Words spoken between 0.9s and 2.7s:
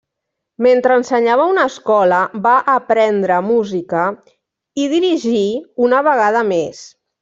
ensenyava a una escola, va